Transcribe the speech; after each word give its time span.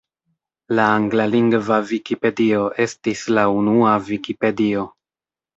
La 0.79 0.85
anglalingva 0.93 1.77
Vikipedio 1.91 2.63
estis 2.87 3.23
la 3.39 3.47
unua 3.61 3.95
Vikipedio. 4.11 4.89